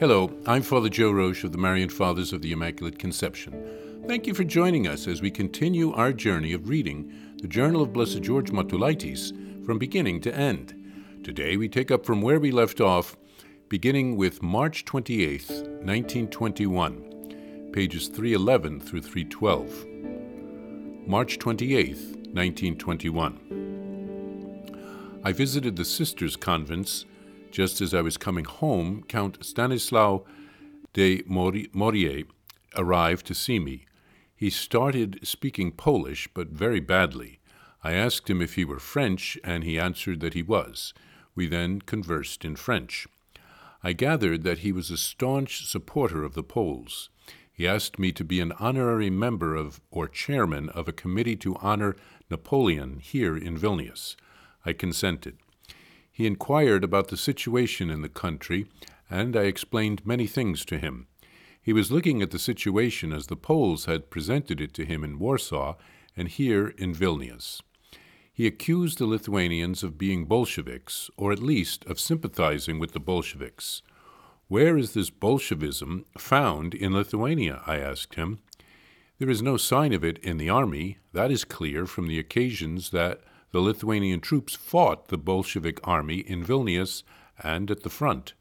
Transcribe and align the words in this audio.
Hello, 0.00 0.28
I'm 0.44 0.62
Father 0.62 0.88
Joe 0.88 1.12
Roesch 1.12 1.44
of 1.44 1.52
the 1.52 1.58
Marian 1.58 1.88
Fathers 1.88 2.32
of 2.32 2.42
the 2.42 2.50
Immaculate 2.50 2.98
Conception. 2.98 4.02
Thank 4.08 4.26
you 4.26 4.34
for 4.34 4.42
joining 4.42 4.88
us 4.88 5.06
as 5.06 5.22
we 5.22 5.30
continue 5.30 5.92
our 5.92 6.12
journey 6.12 6.52
of 6.52 6.68
reading 6.68 7.12
the 7.40 7.46
Journal 7.46 7.82
of 7.82 7.92
Blessed 7.92 8.20
George 8.20 8.50
Matulaitis 8.50 9.30
from 9.64 9.78
beginning 9.78 10.20
to 10.22 10.36
end. 10.36 10.74
Today 11.22 11.56
we 11.56 11.68
take 11.68 11.92
up 11.92 12.04
from 12.04 12.22
where 12.22 12.40
we 12.40 12.50
left 12.50 12.80
off, 12.80 13.16
beginning 13.68 14.16
with 14.16 14.42
March 14.42 14.84
28, 14.84 15.48
1921, 15.48 17.70
pages 17.72 18.08
311 18.08 18.80
through 18.80 19.02
312. 19.02 21.06
March 21.06 21.38
28, 21.38 21.94
1921. 22.32 25.20
I 25.22 25.30
visited 25.30 25.76
the 25.76 25.84
sisters' 25.84 26.34
convents 26.34 27.04
just 27.54 27.80
as 27.80 27.94
I 27.94 28.00
was 28.00 28.16
coming 28.16 28.44
home, 28.44 29.04
Count 29.06 29.44
Stanislaw 29.44 30.22
de 30.92 31.22
Morier 31.22 32.24
arrived 32.76 33.24
to 33.26 33.34
see 33.34 33.60
me. 33.60 33.86
He 34.34 34.50
started 34.50 35.20
speaking 35.22 35.70
Polish, 35.70 36.28
but 36.34 36.48
very 36.48 36.80
badly. 36.80 37.38
I 37.84 37.92
asked 37.92 38.28
him 38.28 38.42
if 38.42 38.56
he 38.56 38.64
were 38.64 38.80
French, 38.80 39.38
and 39.44 39.62
he 39.62 39.78
answered 39.78 40.18
that 40.18 40.34
he 40.34 40.42
was. 40.42 40.92
We 41.36 41.46
then 41.46 41.80
conversed 41.80 42.44
in 42.44 42.56
French. 42.56 43.06
I 43.84 43.92
gathered 43.92 44.42
that 44.42 44.58
he 44.58 44.72
was 44.72 44.90
a 44.90 44.96
staunch 44.96 45.64
supporter 45.64 46.24
of 46.24 46.34
the 46.34 46.42
Poles. 46.42 47.08
He 47.52 47.68
asked 47.68 48.00
me 48.00 48.10
to 48.12 48.24
be 48.24 48.40
an 48.40 48.50
honorary 48.58 49.10
member 49.10 49.54
of 49.54 49.80
or 49.92 50.08
chairman 50.08 50.70
of 50.70 50.88
a 50.88 50.92
committee 50.92 51.36
to 51.36 51.54
honor 51.60 51.94
Napoleon 52.28 52.98
here 52.98 53.36
in 53.36 53.56
Vilnius. 53.56 54.16
I 54.66 54.72
consented. 54.72 55.36
He 56.14 56.28
inquired 56.28 56.84
about 56.84 57.08
the 57.08 57.16
situation 57.16 57.90
in 57.90 58.00
the 58.00 58.08
country, 58.08 58.66
and 59.10 59.36
I 59.36 59.42
explained 59.42 60.06
many 60.06 60.28
things 60.28 60.64
to 60.66 60.78
him. 60.78 61.08
He 61.60 61.72
was 61.72 61.90
looking 61.90 62.22
at 62.22 62.30
the 62.30 62.38
situation 62.38 63.12
as 63.12 63.26
the 63.26 63.34
Poles 63.34 63.86
had 63.86 64.10
presented 64.10 64.60
it 64.60 64.72
to 64.74 64.84
him 64.84 65.02
in 65.02 65.18
Warsaw 65.18 65.74
and 66.16 66.28
here 66.28 66.68
in 66.78 66.94
Vilnius. 66.94 67.60
He 68.32 68.46
accused 68.46 68.98
the 68.98 69.06
Lithuanians 69.06 69.82
of 69.82 69.98
being 69.98 70.26
Bolsheviks, 70.26 71.10
or 71.16 71.32
at 71.32 71.40
least 71.40 71.84
of 71.86 71.98
sympathizing 71.98 72.78
with 72.78 72.92
the 72.92 73.00
Bolsheviks. 73.00 73.82
Where 74.46 74.78
is 74.78 74.94
this 74.94 75.10
Bolshevism 75.10 76.04
found 76.16 76.74
in 76.74 76.92
Lithuania? 76.92 77.60
I 77.66 77.78
asked 77.78 78.14
him. 78.14 78.38
There 79.18 79.30
is 79.30 79.42
no 79.42 79.56
sign 79.56 79.92
of 79.92 80.04
it 80.04 80.18
in 80.18 80.36
the 80.36 80.48
army. 80.48 80.98
That 81.12 81.32
is 81.32 81.44
clear 81.44 81.86
from 81.86 82.06
the 82.06 82.20
occasions 82.20 82.90
that 82.90 83.20
the 83.54 83.60
Lithuanian 83.60 84.18
troops 84.18 84.56
fought 84.56 85.06
the 85.06 85.16
Bolshevik 85.16 85.78
army 85.86 86.16
in 86.16 86.44
Vilnius 86.44 87.04
and 87.40 87.70
at 87.70 87.84
the 87.84 87.88
front. 87.88 88.34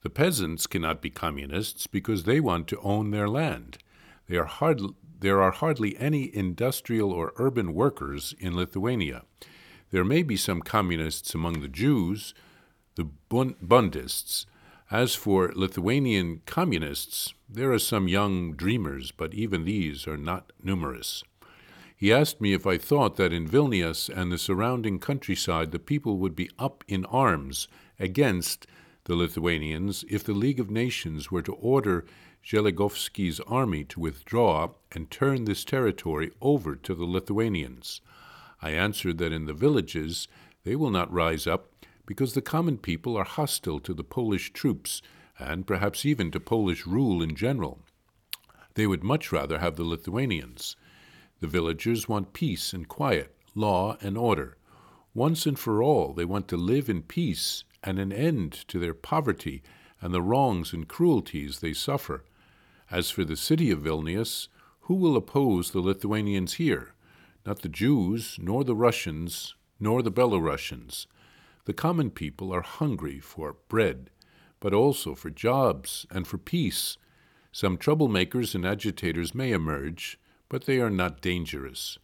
The 0.00 0.08
peasants 0.08 0.66
cannot 0.66 1.02
be 1.02 1.10
communists 1.10 1.86
because 1.86 2.22
they 2.22 2.40
want 2.40 2.66
to 2.68 2.80
own 2.80 3.10
their 3.10 3.28
land. 3.28 3.76
Are 4.30 4.46
hard, 4.46 4.80
there 5.20 5.42
are 5.42 5.50
hardly 5.50 5.94
any 5.98 6.34
industrial 6.34 7.12
or 7.12 7.34
urban 7.36 7.74
workers 7.74 8.34
in 8.38 8.56
Lithuania. 8.56 9.24
There 9.90 10.04
may 10.04 10.22
be 10.22 10.38
some 10.38 10.62
communists 10.62 11.34
among 11.34 11.60
the 11.60 11.68
Jews, 11.68 12.32
the 12.94 13.10
Bundists. 13.28 14.46
As 14.90 15.14
for 15.14 15.52
Lithuanian 15.54 16.40
communists, 16.46 17.34
there 17.46 17.74
are 17.74 17.78
some 17.78 18.08
young 18.08 18.54
dreamers, 18.54 19.10
but 19.10 19.34
even 19.34 19.66
these 19.66 20.08
are 20.08 20.16
not 20.16 20.50
numerous. 20.62 21.24
He 21.98 22.12
asked 22.12 22.42
me 22.42 22.52
if 22.52 22.66
I 22.66 22.76
thought 22.76 23.16
that 23.16 23.32
in 23.32 23.48
Vilnius 23.48 24.10
and 24.10 24.30
the 24.30 24.36
surrounding 24.36 24.98
countryside 24.98 25.72
the 25.72 25.78
people 25.78 26.18
would 26.18 26.36
be 26.36 26.50
up 26.58 26.84
in 26.86 27.06
arms 27.06 27.68
against 27.98 28.66
the 29.04 29.16
Lithuanians 29.16 30.04
if 30.10 30.22
the 30.22 30.34
League 30.34 30.60
of 30.60 30.70
Nations 30.70 31.30
were 31.30 31.40
to 31.40 31.54
order 31.54 32.04
Zeligowski's 32.44 33.40
army 33.40 33.82
to 33.84 33.98
withdraw 33.98 34.72
and 34.92 35.10
turn 35.10 35.46
this 35.46 35.64
territory 35.64 36.30
over 36.42 36.76
to 36.76 36.94
the 36.94 37.06
Lithuanians. 37.06 38.02
I 38.60 38.72
answered 38.72 39.16
that 39.18 39.32
in 39.32 39.46
the 39.46 39.54
villages 39.54 40.28
they 40.64 40.76
will 40.76 40.90
not 40.90 41.10
rise 41.10 41.46
up 41.46 41.72
because 42.04 42.34
the 42.34 42.42
common 42.42 42.76
people 42.76 43.16
are 43.16 43.24
hostile 43.24 43.80
to 43.80 43.94
the 43.94 44.04
Polish 44.04 44.52
troops 44.52 45.00
and 45.38 45.66
perhaps 45.66 46.04
even 46.04 46.30
to 46.32 46.40
Polish 46.40 46.86
rule 46.86 47.22
in 47.22 47.34
general. 47.34 47.80
They 48.74 48.86
would 48.86 49.02
much 49.02 49.32
rather 49.32 49.60
have 49.60 49.76
the 49.76 49.84
Lithuanians. 49.84 50.76
The 51.40 51.46
villagers 51.46 52.08
want 52.08 52.32
peace 52.32 52.72
and 52.72 52.88
quiet, 52.88 53.34
law 53.54 53.96
and 54.00 54.16
order. 54.16 54.56
Once 55.14 55.46
and 55.46 55.58
for 55.58 55.82
all, 55.82 56.12
they 56.12 56.24
want 56.24 56.48
to 56.48 56.56
live 56.56 56.88
in 56.88 57.02
peace 57.02 57.64
and 57.82 57.98
an 57.98 58.12
end 58.12 58.52
to 58.68 58.78
their 58.78 58.94
poverty 58.94 59.62
and 60.00 60.12
the 60.12 60.22
wrongs 60.22 60.72
and 60.72 60.88
cruelties 60.88 61.60
they 61.60 61.72
suffer. 61.72 62.24
As 62.90 63.10
for 63.10 63.24
the 63.24 63.36
city 63.36 63.70
of 63.70 63.80
Vilnius, 63.80 64.48
who 64.80 64.94
will 64.94 65.16
oppose 65.16 65.70
the 65.70 65.80
Lithuanians 65.80 66.54
here? 66.54 66.94
Not 67.44 67.62
the 67.62 67.68
Jews, 67.68 68.38
nor 68.40 68.64
the 68.64 68.76
Russians, 68.76 69.54
nor 69.80 70.02
the 70.02 70.12
Belarusians. 70.12 71.06
The 71.64 71.72
common 71.72 72.10
people 72.10 72.52
are 72.52 72.62
hungry 72.62 73.20
for 73.20 73.56
bread, 73.68 74.10
but 74.60 74.72
also 74.72 75.14
for 75.14 75.30
jobs 75.30 76.06
and 76.10 76.26
for 76.26 76.38
peace. 76.38 76.96
Some 77.52 77.78
troublemakers 77.78 78.54
and 78.54 78.64
agitators 78.64 79.34
may 79.34 79.50
emerge, 79.52 80.18
but 80.48 80.64
they 80.64 80.78
are 80.78 80.90
not 80.90 81.20
dangerous. 81.20 81.98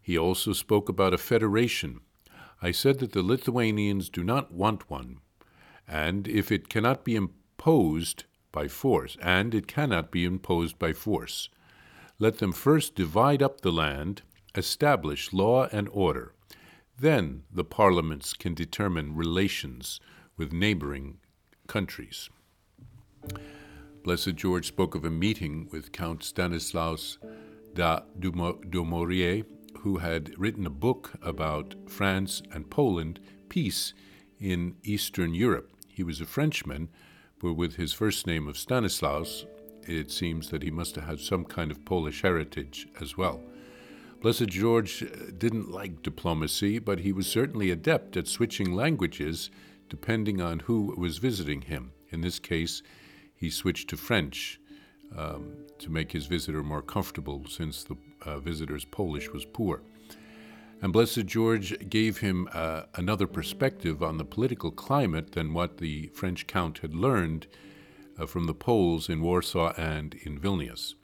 He 0.00 0.18
also 0.18 0.52
spoke 0.52 0.88
about 0.88 1.14
a 1.14 1.18
federation. 1.18 2.00
I 2.60 2.70
said 2.70 2.98
that 2.98 3.12
the 3.12 3.22
Lithuanians 3.22 4.10
do 4.10 4.22
not 4.22 4.52
want 4.52 4.90
one, 4.90 5.20
and 5.88 6.28
if 6.28 6.52
it 6.52 6.68
cannot 6.68 7.04
be 7.04 7.16
imposed 7.16 8.24
by 8.52 8.68
force, 8.68 9.16
and 9.20 9.54
it 9.54 9.66
cannot 9.66 10.10
be 10.10 10.24
imposed 10.24 10.78
by 10.78 10.92
force, 10.92 11.48
let 12.18 12.38
them 12.38 12.52
first 12.52 12.94
divide 12.94 13.42
up 13.42 13.60
the 13.60 13.72
land, 13.72 14.22
establish 14.54 15.32
law 15.32 15.68
and 15.72 15.88
order. 15.90 16.32
Then 16.98 17.42
the 17.52 17.64
parliaments 17.64 18.34
can 18.34 18.54
determine 18.54 19.16
relations 19.16 20.00
with 20.36 20.52
neighboring 20.52 21.18
countries. 21.66 22.30
Blessed 24.04 24.36
George 24.36 24.66
spoke 24.66 24.94
of 24.94 25.04
a 25.04 25.10
meeting 25.10 25.68
with 25.72 25.92
Count 25.92 26.22
Stanislaus 26.22 27.18
da 27.74 28.00
Dumouriez, 28.18 29.44
who 29.78 29.98
had 29.98 30.38
written 30.38 30.66
a 30.66 30.70
book 30.70 31.12
about 31.22 31.74
France 31.86 32.42
and 32.52 32.70
Poland, 32.70 33.20
peace 33.48 33.92
in 34.40 34.76
Eastern 34.82 35.34
Europe. 35.34 35.70
He 35.88 36.02
was 36.02 36.20
a 36.20 36.26
Frenchman, 36.26 36.88
but 37.38 37.54
with 37.54 37.76
his 37.76 37.92
first 37.92 38.26
name 38.26 38.48
of 38.48 38.56
Stanislaus, 38.56 39.44
it 39.86 40.10
seems 40.10 40.50
that 40.50 40.62
he 40.62 40.70
must 40.70 40.94
have 40.94 41.04
had 41.04 41.20
some 41.20 41.44
kind 41.44 41.70
of 41.70 41.84
Polish 41.84 42.22
heritage 42.22 42.88
as 43.00 43.16
well. 43.16 43.40
Blessed 44.22 44.46
George 44.46 45.02
uh, 45.02 45.30
didn't 45.36 45.70
like 45.70 46.02
diplomacy, 46.02 46.78
but 46.78 47.00
he 47.00 47.12
was 47.12 47.26
certainly 47.26 47.70
adept 47.70 48.16
at 48.16 48.26
switching 48.26 48.74
languages 48.74 49.50
depending 49.90 50.40
on 50.40 50.60
who 50.60 50.94
was 50.96 51.18
visiting 51.18 51.60
him. 51.60 51.92
In 52.08 52.22
this 52.22 52.38
case, 52.38 52.82
he 53.34 53.50
switched 53.50 53.90
to 53.90 53.98
French 53.98 54.58
um, 55.16 55.52
to 55.78 55.90
make 55.90 56.12
his 56.12 56.26
visitor 56.26 56.62
more 56.62 56.82
comfortable 56.82 57.44
since 57.48 57.84
the 57.84 57.96
uh, 58.24 58.38
visitor's 58.38 58.84
Polish 58.84 59.30
was 59.30 59.44
poor. 59.44 59.82
And 60.82 60.92
Blessed 60.92 61.26
George 61.26 61.88
gave 61.88 62.18
him 62.18 62.48
uh, 62.52 62.82
another 62.94 63.26
perspective 63.26 64.02
on 64.02 64.18
the 64.18 64.24
political 64.24 64.70
climate 64.70 65.32
than 65.32 65.54
what 65.54 65.78
the 65.78 66.08
French 66.14 66.46
Count 66.46 66.78
had 66.78 66.94
learned 66.94 67.46
uh, 68.18 68.26
from 68.26 68.46
the 68.46 68.54
Poles 68.54 69.08
in 69.08 69.20
Warsaw 69.20 69.72
and 69.76 70.14
in 70.22 70.38
Vilnius. 70.38 70.94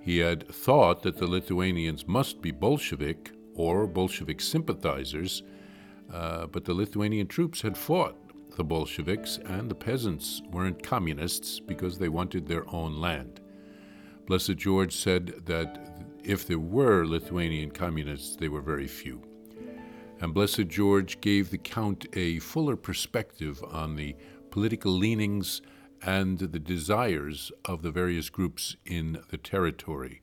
He 0.00 0.18
had 0.18 0.48
thought 0.48 1.02
that 1.02 1.18
the 1.18 1.26
Lithuanians 1.26 2.06
must 2.06 2.40
be 2.40 2.50
Bolshevik 2.50 3.32
or 3.54 3.86
Bolshevik 3.86 4.40
sympathizers, 4.40 5.42
uh, 6.12 6.46
but 6.46 6.64
the 6.64 6.74
Lithuanian 6.74 7.26
troops 7.26 7.60
had 7.60 7.76
fought 7.76 8.16
the 8.56 8.64
Bolsheviks, 8.64 9.38
and 9.44 9.70
the 9.70 9.74
peasants 9.74 10.42
weren't 10.50 10.82
communists 10.82 11.60
because 11.60 11.98
they 11.98 12.08
wanted 12.08 12.46
their 12.46 12.64
own 12.74 12.96
land. 12.96 13.37
Blessed 14.28 14.58
George 14.58 14.94
said 14.94 15.46
that 15.46 15.88
if 16.22 16.46
there 16.46 16.58
were 16.58 17.06
Lithuanian 17.06 17.70
communists, 17.70 18.36
they 18.36 18.50
were 18.50 18.60
very 18.60 18.86
few. 18.86 19.22
And 20.20 20.34
Blessed 20.34 20.68
George 20.68 21.22
gave 21.22 21.48
the 21.48 21.56
Count 21.56 22.04
a 22.12 22.38
fuller 22.40 22.76
perspective 22.76 23.64
on 23.72 23.96
the 23.96 24.14
political 24.50 24.92
leanings 24.92 25.62
and 26.02 26.38
the 26.38 26.58
desires 26.58 27.50
of 27.64 27.80
the 27.80 27.90
various 27.90 28.28
groups 28.28 28.76
in 28.84 29.18
the 29.30 29.38
territory 29.38 30.20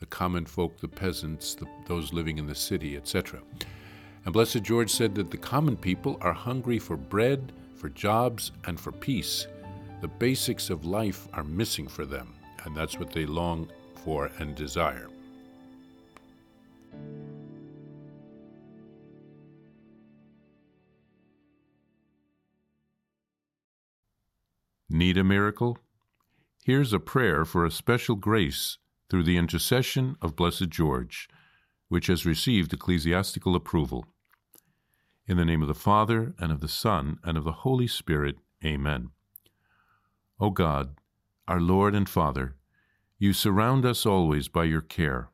the 0.00 0.06
common 0.06 0.44
folk, 0.44 0.80
the 0.80 0.88
peasants, 0.88 1.54
the, 1.54 1.66
those 1.86 2.12
living 2.12 2.38
in 2.38 2.48
the 2.48 2.54
city, 2.56 2.96
etc. 2.96 3.40
And 4.24 4.32
Blessed 4.32 4.64
George 4.64 4.90
said 4.90 5.14
that 5.14 5.30
the 5.30 5.36
common 5.36 5.76
people 5.76 6.18
are 6.20 6.32
hungry 6.32 6.80
for 6.80 6.96
bread, 6.96 7.52
for 7.76 7.88
jobs, 7.88 8.50
and 8.64 8.80
for 8.80 8.90
peace. 8.90 9.46
The 10.00 10.08
basics 10.08 10.70
of 10.70 10.84
life 10.84 11.28
are 11.32 11.44
missing 11.44 11.86
for 11.86 12.04
them 12.04 12.34
and 12.64 12.76
that's 12.76 12.98
what 12.98 13.12
they 13.12 13.26
long 13.26 13.70
for 14.04 14.30
and 14.38 14.54
desire. 14.54 15.08
Need 24.88 25.18
a 25.18 25.24
miracle? 25.24 25.78
Here's 26.64 26.92
a 26.92 27.00
prayer 27.00 27.44
for 27.44 27.64
a 27.64 27.70
special 27.70 28.14
grace 28.14 28.78
through 29.10 29.24
the 29.24 29.36
intercession 29.36 30.16
of 30.22 30.36
Blessed 30.36 30.68
George, 30.68 31.28
which 31.88 32.06
has 32.06 32.24
received 32.24 32.72
ecclesiastical 32.72 33.56
approval. 33.56 34.06
In 35.26 35.36
the 35.36 35.44
name 35.44 35.62
of 35.62 35.68
the 35.68 35.74
Father, 35.74 36.34
and 36.38 36.52
of 36.52 36.60
the 36.60 36.68
Son, 36.68 37.18
and 37.24 37.36
of 37.36 37.44
the 37.44 37.52
Holy 37.52 37.86
Spirit, 37.86 38.36
Amen. 38.64 39.10
O 40.38 40.50
God, 40.50 40.96
our 41.46 41.60
Lord 41.60 41.94
and 41.94 42.08
Father, 42.08 42.56
you 43.18 43.32
surround 43.32 43.84
us 43.84 44.06
always 44.06 44.48
by 44.48 44.64
your 44.64 44.80
care. 44.80 45.28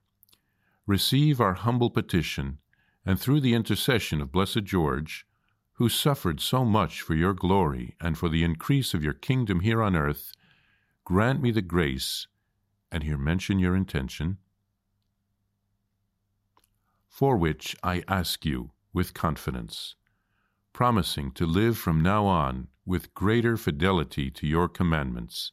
Receive 0.86 1.40
our 1.40 1.54
humble 1.54 1.90
petition, 1.90 2.58
and 3.06 3.18
through 3.18 3.40
the 3.40 3.54
intercession 3.54 4.20
of 4.20 4.32
Blessed 4.32 4.64
George, 4.64 5.26
who 5.74 5.88
suffered 5.88 6.40
so 6.40 6.64
much 6.64 7.00
for 7.00 7.14
your 7.14 7.32
glory 7.32 7.94
and 8.00 8.18
for 8.18 8.28
the 8.28 8.44
increase 8.44 8.92
of 8.92 9.02
your 9.02 9.14
kingdom 9.14 9.60
here 9.60 9.82
on 9.82 9.96
earth, 9.96 10.32
grant 11.04 11.40
me 11.40 11.50
the 11.50 11.62
grace, 11.62 12.26
and 12.92 13.02
here 13.02 13.16
mention 13.16 13.58
your 13.58 13.76
intention, 13.76 14.38
for 17.08 17.36
which 17.36 17.76
I 17.82 18.02
ask 18.08 18.44
you 18.44 18.72
with 18.92 19.14
confidence, 19.14 19.94
promising 20.72 21.30
to 21.32 21.46
live 21.46 21.78
from 21.78 22.00
now 22.02 22.26
on 22.26 22.68
with 22.84 23.14
greater 23.14 23.56
fidelity 23.56 24.30
to 24.32 24.46
your 24.46 24.68
commandments. 24.68 25.52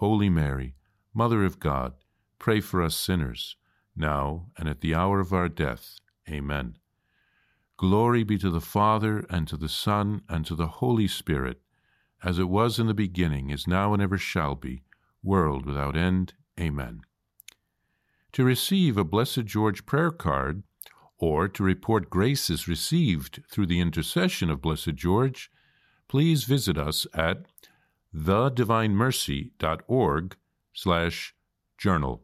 Holy 0.00 0.30
Mary, 0.30 0.76
Mother 1.12 1.44
of 1.44 1.60
God, 1.60 1.92
pray 2.38 2.58
for 2.60 2.80
us 2.80 2.96
sinners, 2.96 3.56
now 3.94 4.46
and 4.56 4.66
at 4.66 4.80
the 4.80 4.94
hour 4.94 5.20
of 5.20 5.34
our 5.34 5.46
death. 5.46 5.98
Amen. 6.26 6.78
Glory 7.76 8.24
be 8.24 8.38
to 8.38 8.48
the 8.48 8.62
Father, 8.62 9.26
and 9.28 9.46
to 9.46 9.58
the 9.58 9.68
Son, 9.68 10.22
and 10.26 10.46
to 10.46 10.54
the 10.54 10.68
Holy 10.68 11.06
Spirit, 11.06 11.60
as 12.24 12.38
it 12.38 12.48
was 12.48 12.78
in 12.78 12.86
the 12.86 12.94
beginning, 12.94 13.50
is 13.50 13.66
now, 13.66 13.92
and 13.92 14.02
ever 14.02 14.16
shall 14.16 14.54
be, 14.54 14.84
world 15.22 15.66
without 15.66 15.98
end. 15.98 16.32
Amen. 16.58 17.02
To 18.32 18.42
receive 18.42 18.96
a 18.96 19.04
Blessed 19.04 19.44
George 19.44 19.84
prayer 19.84 20.10
card, 20.10 20.62
or 21.18 21.46
to 21.46 21.62
report 21.62 22.08
graces 22.08 22.66
received 22.66 23.42
through 23.50 23.66
the 23.66 23.80
intercession 23.80 24.48
of 24.48 24.62
Blessed 24.62 24.94
George, 24.94 25.50
please 26.08 26.44
visit 26.44 26.78
us 26.78 27.06
at 27.12 27.44
thedivinemercy.org 28.14 30.36
slash 30.72 31.34
journal. 31.78 32.22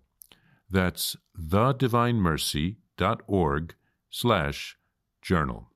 That's 0.70 1.16
thedivinemercy.org 1.38 3.74
slash 4.10 4.76
journal. 5.22 5.70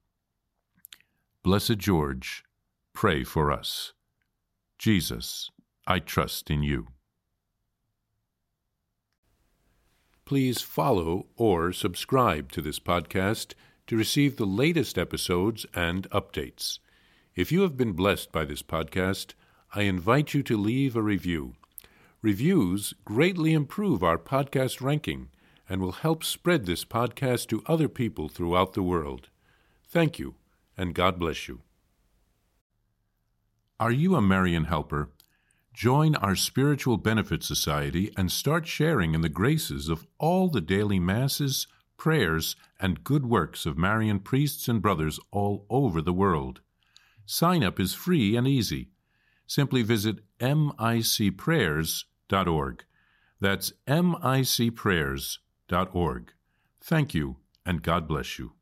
Blessed 1.43 1.79
George, 1.79 2.45
pray 2.93 3.25
for 3.25 3.51
us. 3.51 3.95
Jesus, 4.79 5.51
I 5.87 5.99
trust 5.99 6.51
in 6.51 6.63
you. 6.63 6.89
Please 10.25 10.61
follow 10.61 11.27
or 11.37 11.73
subscribe 11.73 12.53
to 12.53 12.61
this 12.61 12.79
podcast 12.79 13.55
to 13.89 13.97
receive 13.97 14.37
the 14.37 14.47
latest 14.47 14.97
episodes 14.97 15.67
and 15.75 16.09
updates. 16.11 16.79
If 17.35 17.51
you 17.51 17.63
have 17.63 17.77
been 17.77 17.93
blessed 17.93 18.31
by 18.31 18.45
this 18.45 18.63
podcast, 18.63 19.35
I 19.73 19.83
invite 19.83 20.35
you 20.35 20.43
to 20.43 20.57
leave 20.57 20.97
a 20.97 21.03
review. 21.03 21.55
Reviews 22.23 22.93
greatly 23.05 23.53
improve 23.53 24.03
our 24.03 24.19
podcast 24.19 24.81
ranking 24.81 25.29
and 25.69 25.81
will 25.81 25.93
help 25.93 26.25
spread 26.25 26.67
this 26.67 26.85
podcast 26.85 27.47
to 27.49 27.63
other 27.67 27.89
people 27.89 28.29
throughout 28.29 28.73
the 28.73 28.83
world. 28.83 29.29
Thank 29.87 30.19
you, 30.19 30.35
and 30.77 30.93
God 30.93 31.21
bless 31.21 31.47
you. 31.47 31.61
Are 33.79 33.93
you 33.93 34.17
a 34.17 34.21
Marian 34.21 34.65
helper? 34.65 35.11
Join 35.73 36.17
our 36.17 36.35
Spiritual 36.35 36.97
Benefit 36.97 37.45
Society 37.45 38.13
and 38.17 38.33
start 38.33 38.67
sharing 38.67 39.15
in 39.15 39.21
the 39.21 39.29
graces 39.29 39.89
of 39.89 40.05
all 40.19 40.49
the 40.49 40.61
daily 40.61 40.99
masses, 40.99 41.69
prayers, 41.97 42.57
and 42.81 43.05
good 43.05 43.25
works 43.25 43.67
of 43.67 43.79
Marian 43.79 44.19
priests 44.19 44.67
and 44.67 44.83
brothers 44.83 45.21
all 45.31 45.65
over 45.71 46.03
the 46.03 46.13
world. 46.13 46.61
Sign 47.25 47.63
up 47.63 47.79
is 47.79 47.95
free 47.95 48.35
and 48.35 48.49
easy. 48.49 48.89
Simply 49.51 49.83
visit 49.83 50.21
micprayers.org. 50.39 52.85
That's 53.41 53.73
micprayers.org. 53.89 56.33
Thank 56.81 57.15
you, 57.15 57.37
and 57.67 57.83
God 57.83 58.07
bless 58.07 58.39
you. 58.39 58.53